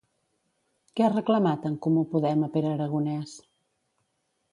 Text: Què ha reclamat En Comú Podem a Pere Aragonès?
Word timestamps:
Què 0.99 1.03
ha 1.07 1.09
reclamat 1.15 1.67
En 1.69 1.75
Comú 1.87 2.03
Podem 2.13 2.41
a 2.47 2.49
Pere 2.57 2.71
Aragonès? 2.79 3.35